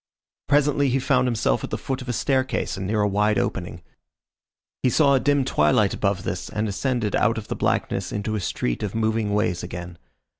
Presently 0.47 0.89
he 0.89 0.97
found 0.97 1.27
himself 1.27 1.63
at 1.63 1.69
the 1.69 1.77
foot 1.77 2.01
of 2.01 2.09
a 2.09 2.13
staircase 2.13 2.75
and 2.75 2.87
near 2.87 3.01
a 3.01 3.07
wide 3.07 3.37
opening. 3.37 3.83
He 4.81 4.89
saw 4.89 5.13
a 5.13 5.19
dim 5.19 5.45
twilight 5.45 5.93
above 5.93 6.23
this 6.23 6.49
and 6.49 6.67
ascended 6.67 7.15
out 7.15 7.37
of 7.37 7.49
the 7.49 7.55
blackness 7.55 8.11
into 8.11 8.33
a 8.33 8.39
street 8.39 8.81
of 8.81 8.95
moving 8.95 9.31
ways 9.31 9.61
again. 9.61 9.99